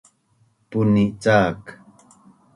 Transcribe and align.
Puni 0.69 1.03
cak 1.23 1.61